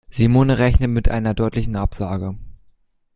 Simone 0.09 0.53
rechnet 0.57 0.89
mit 0.89 1.09
einer 1.09 1.35
deutlichen 1.35 1.75
Absage. 1.75 2.35